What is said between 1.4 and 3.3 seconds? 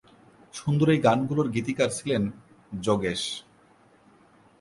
গীতিকার ছিলেন যোগেশ।